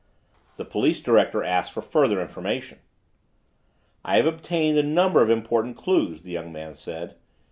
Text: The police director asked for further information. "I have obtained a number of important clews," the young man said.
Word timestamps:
The 0.57 0.65
police 0.65 0.99
director 0.99 1.43
asked 1.43 1.71
for 1.71 1.83
further 1.83 2.23
information. 2.23 2.79
"I 4.03 4.15
have 4.15 4.25
obtained 4.25 4.79
a 4.79 4.81
number 4.81 5.21
of 5.21 5.29
important 5.29 5.77
clews," 5.77 6.23
the 6.23 6.31
young 6.31 6.51
man 6.51 6.73
said. 6.73 7.17